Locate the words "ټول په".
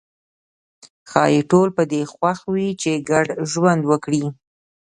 1.51-1.83